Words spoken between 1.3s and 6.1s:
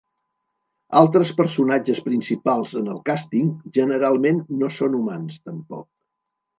personatges principals en el càsting generalment no són humans, tampoc.